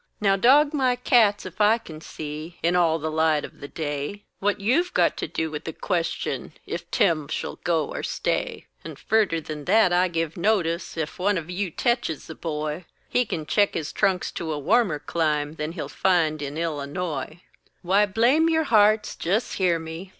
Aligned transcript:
Now 0.19 0.35
dog 0.35 0.73
my 0.73 0.95
cats 0.95 1.45
ef 1.45 1.61
I 1.61 1.77
kin 1.77 2.01
see, 2.01 2.57
In 2.63 2.75
all 2.75 2.97
the 2.97 3.11
light 3.11 3.45
of 3.45 3.59
the 3.59 3.67
day, 3.67 4.23
What 4.39 4.59
you've 4.59 4.95
got 4.95 5.15
to 5.17 5.27
do 5.27 5.51
with 5.51 5.65
the 5.65 5.73
question 5.73 6.53
Ef 6.67 6.89
Tim 6.89 7.27
shill 7.27 7.59
go 7.63 7.87
or 7.93 8.01
stay. 8.01 8.65
And 8.83 8.97
furder 8.97 9.39
than 9.39 9.65
that 9.65 9.93
I 9.93 10.07
give 10.07 10.37
notice, 10.37 10.97
Ef 10.97 11.19
one 11.19 11.37
of 11.37 11.51
you 11.51 11.69
tetches 11.69 12.25
the 12.25 12.33
boy, 12.33 12.85
He 13.09 13.25
kin 13.27 13.45
check 13.45 13.75
his 13.75 13.93
trunks 13.93 14.31
to 14.31 14.51
a 14.51 14.57
warmer 14.57 14.97
clime 14.97 15.53
Than 15.53 15.73
he'll 15.73 15.87
find 15.87 16.41
in 16.41 16.55
Illanoy. 16.55 17.41
Why, 17.83 18.07
blame 18.07 18.49
your 18.49 18.63
hearts, 18.63 19.15
jest 19.15 19.53
hear 19.59 19.77
me! 19.77 20.09